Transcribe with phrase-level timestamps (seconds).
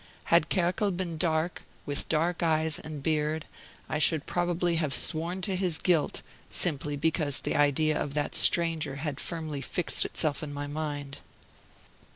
[0.33, 3.45] Had Kerkel been dark, with dark eyes and beard,
[3.87, 8.95] I should probably have sworn to his guilt, simply because the idea of that stranger
[8.95, 11.19] had firmly fixed itself in my mind.